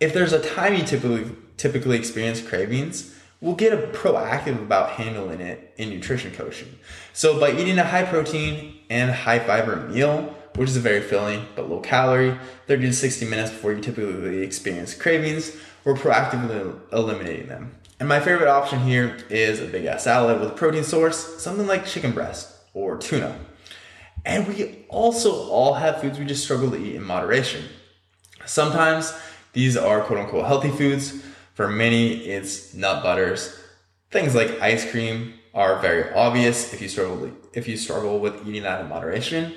[0.00, 5.42] If there's a time you typically typically experience cravings, we'll get a proactive about handling
[5.42, 6.78] it in nutrition coaching.
[7.12, 11.68] So by eating a high protein and high fiber meal, which is very filling but
[11.68, 17.74] low calorie, 30 to 60 minutes before you typically experience cravings, we're proactively eliminating them.
[18.00, 21.66] And my favorite option here is a big ass salad with a protein source, something
[21.66, 23.34] like chicken breast or tuna.
[24.24, 27.64] And we also all have foods we just struggle to eat in moderation.
[28.44, 29.16] Sometimes
[29.54, 31.22] these are quote unquote healthy foods.
[31.54, 33.58] For many, it's nut butters.
[34.10, 38.64] Things like ice cream are very obvious if you struggle if you struggle with eating
[38.64, 39.54] that in moderation.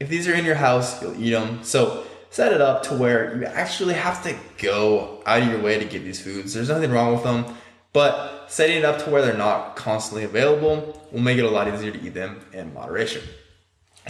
[0.00, 1.62] If these are in your house, you'll eat them.
[1.62, 5.78] So set it up to where you actually have to go out of your way
[5.78, 6.52] to get these foods.
[6.52, 7.44] There's nothing wrong with them.
[7.96, 11.66] But setting it up to where they're not constantly available will make it a lot
[11.66, 13.22] easier to eat them in moderation.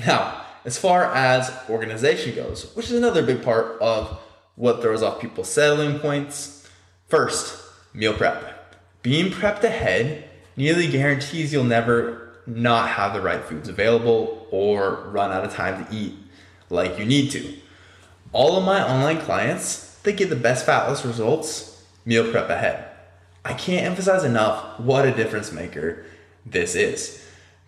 [0.04, 4.18] Now, as far as organization goes, which is another big part of
[4.56, 6.68] what throws off people's settling points,
[7.06, 7.62] first,
[7.94, 8.74] meal prep.
[9.02, 15.30] Being prepped ahead nearly guarantees you'll never not have the right foods available or run
[15.30, 16.16] out of time to eat
[16.70, 17.54] like you need to.
[18.32, 22.94] All of my online clients, they get the best fat loss results meal prep ahead.
[23.46, 26.04] I can't emphasize enough what a difference maker
[26.44, 27.24] this is.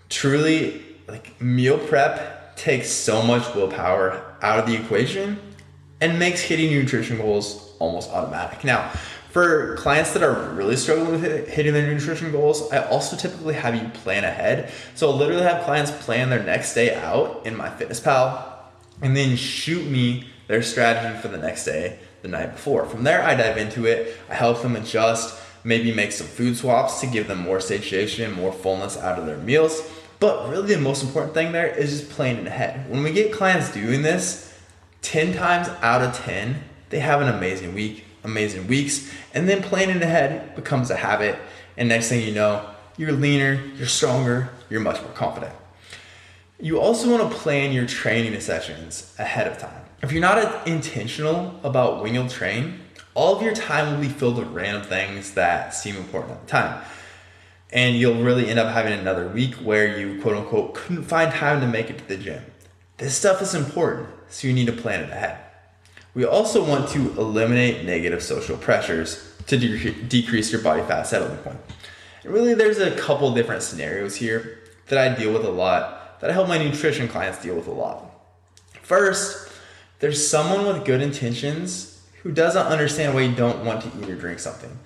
[0.09, 5.39] Truly, like meal prep takes so much willpower out of the equation
[6.01, 8.65] and makes hitting nutrition goals almost automatic.
[8.65, 8.89] Now,
[9.31, 13.77] for clients that are really struggling with hitting their nutrition goals, I also typically have
[13.77, 14.73] you plan ahead.
[14.97, 18.53] So I'll literally have clients plan their next day out in MyFitnessPal
[19.01, 22.85] and then shoot me their strategy for the next day the night before.
[22.87, 24.17] From there, I dive into it.
[24.29, 28.53] I help them adjust, maybe make some food swaps to give them more satiation, more
[28.53, 29.83] fullness out of their meals.
[30.19, 32.91] But really, the most important thing there is just planning ahead.
[32.91, 34.59] When we get clients doing this,
[35.03, 40.03] 10 times out of 10, they have an amazing week, amazing weeks, and then planning
[40.03, 41.39] ahead becomes a habit.
[41.77, 45.53] And next thing you know, you're leaner, you're stronger, you're much more confident.
[46.59, 49.85] You also want to plan your training sessions ahead of time.
[50.03, 52.81] If you're not intentional about when you'll train,
[53.15, 56.51] all of your time will be filled with random things that seem important at the
[56.51, 56.85] time.
[57.71, 61.61] And you'll really end up having another week where you quote unquote couldn't find time
[61.61, 62.43] to make it to the gym.
[62.97, 65.39] This stuff is important, so you need to plan it ahead.
[66.15, 71.39] We also want to eliminate negative social pressures to de- decrease your body fat settling
[71.39, 71.59] point.
[72.25, 76.31] And really, there's a couple different scenarios here that I deal with a lot, that
[76.31, 78.11] I help my nutrition clients deal with a lot.
[78.83, 79.53] First,
[80.01, 84.17] there's someone with good intentions who doesn't understand why you don't want to eat or
[84.17, 84.79] drink something.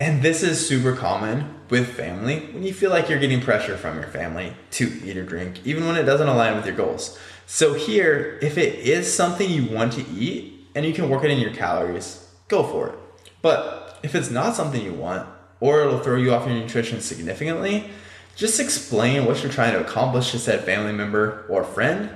[0.00, 3.96] And this is super common with family when you feel like you're getting pressure from
[3.96, 7.18] your family to eat or drink, even when it doesn't align with your goals.
[7.46, 11.30] So, here, if it is something you want to eat and you can work it
[11.30, 12.94] in your calories, go for it.
[13.42, 15.28] But if it's not something you want,
[15.60, 17.90] or it'll throw you off your nutrition significantly,
[18.36, 22.10] just explain what you're trying to accomplish to said family member or friend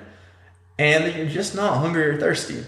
[0.78, 2.64] and that you're just not hungry or thirsty.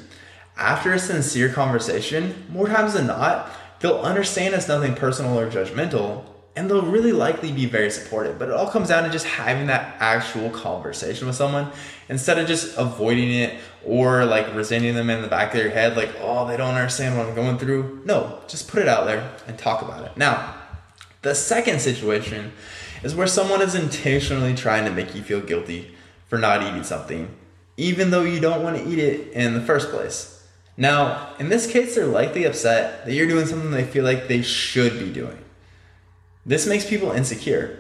[0.57, 3.51] After a sincere conversation, more times than not,
[3.81, 6.25] they'll understand it's nothing personal or judgmental,
[6.57, 8.39] and they'll really likely be very supportive.
[8.39, 11.73] But it all comes down to just having that actual conversation with someone
[12.09, 15.97] instead of just avoiding it or like resenting them in the back of your head,
[15.97, 18.03] like, oh, they don't understand what I'm going through.
[18.05, 20.17] No, just put it out there and talk about it.
[20.17, 20.55] Now,
[21.23, 22.53] the second situation
[23.03, 25.95] is where someone is intentionally trying to make you feel guilty
[26.29, 27.35] for not eating something
[27.77, 30.44] even though you don't want to eat it in the first place.
[30.77, 34.43] Now, in this case, they're likely upset that you're doing something they feel like they
[34.43, 35.39] should be doing.
[36.45, 37.79] This makes people insecure,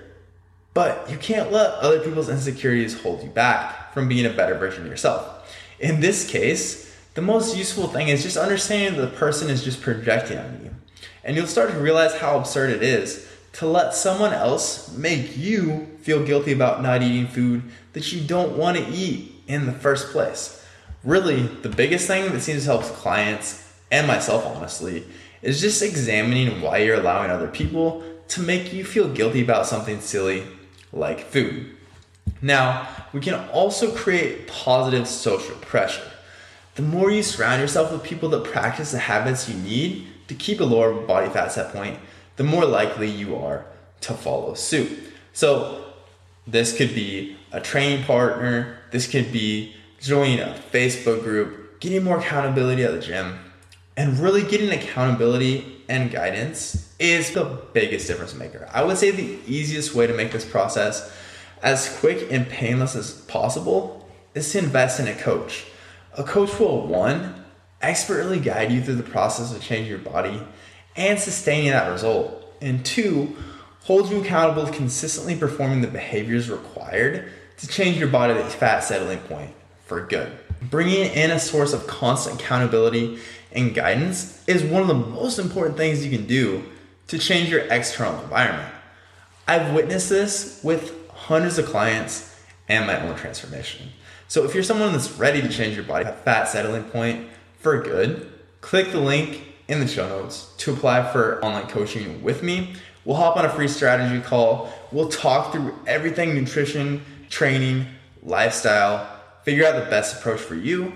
[0.72, 4.84] but you can't let other people's insecurities hold you back from being a better version
[4.84, 5.52] of yourself.
[5.80, 9.82] In this case, the most useful thing is just understanding that the person is just
[9.82, 10.70] projecting on you.
[11.24, 15.86] And you'll start to realize how absurd it is to let someone else make you
[16.00, 20.08] feel guilty about not eating food that you don't want to eat in the first
[20.08, 20.63] place.
[21.04, 25.04] Really, the biggest thing that seems to help clients and myself, honestly,
[25.42, 30.00] is just examining why you're allowing other people to make you feel guilty about something
[30.00, 30.44] silly
[30.92, 31.70] like food.
[32.40, 36.10] Now, we can also create positive social pressure.
[36.76, 40.60] The more you surround yourself with people that practice the habits you need to keep
[40.60, 41.98] a lower body fat set point,
[42.36, 43.66] the more likely you are
[44.00, 44.90] to follow suit.
[45.34, 45.84] So,
[46.46, 52.18] this could be a training partner, this could be joining a Facebook group, getting more
[52.18, 53.38] accountability at the gym,
[53.96, 58.68] and really getting accountability and guidance is the biggest difference maker.
[58.70, 61.10] I would say the easiest way to make this process
[61.62, 65.64] as quick and painless as possible is to invest in a coach.
[66.18, 67.42] A coach will, one,
[67.80, 70.42] expertly guide you through the process of changing your body
[70.96, 73.34] and sustaining that result, and two,
[73.84, 79.18] hold you accountable to consistently performing the behaviors required to change your body fat settling
[79.20, 79.54] point
[79.86, 80.32] for good.
[80.62, 83.18] Bringing in a source of constant accountability
[83.52, 86.64] and guidance is one of the most important things you can do
[87.08, 88.72] to change your external environment.
[89.46, 92.34] I've witnessed this with hundreds of clients
[92.68, 93.90] and my own transformation.
[94.26, 97.28] So if you're someone that's ready to change your body fat settling point
[97.58, 98.32] for good,
[98.62, 102.74] click the link in the show notes to apply for online coaching with me
[103.04, 104.72] We'll hop on a free strategy call.
[104.90, 107.86] We'll talk through everything nutrition, training,
[108.22, 109.06] lifestyle,
[109.44, 110.92] figure out the best approach for you.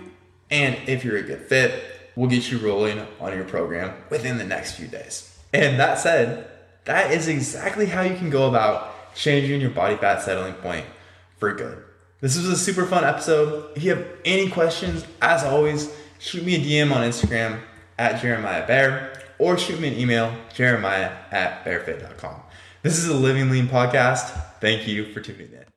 [0.50, 1.82] And if you're a good fit,
[2.16, 5.38] we'll get you rolling on your program within the next few days.
[5.52, 6.50] And that said,
[6.84, 10.86] that is exactly how you can go about changing your body fat settling point
[11.36, 11.84] for good.
[12.20, 13.76] This was a super fun episode.
[13.76, 17.60] If you have any questions, as always, shoot me a DM on Instagram
[17.98, 22.40] at Jeremiah Bear or shoot me an email, jeremiah at bearfit.com.
[22.82, 24.30] This is a Living Lean podcast.
[24.60, 25.67] Thank you for tuning in.